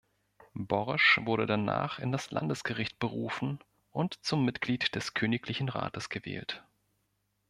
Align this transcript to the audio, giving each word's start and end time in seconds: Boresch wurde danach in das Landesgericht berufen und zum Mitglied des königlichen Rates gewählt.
Boresch 0.55 1.19
wurde 1.25 1.45
danach 1.45 1.99
in 1.99 2.11
das 2.11 2.31
Landesgericht 2.31 2.97
berufen 2.97 3.59
und 3.91 4.15
zum 4.25 4.43
Mitglied 4.43 4.95
des 4.95 5.13
königlichen 5.13 5.69
Rates 5.69 6.09
gewählt. 6.09 6.65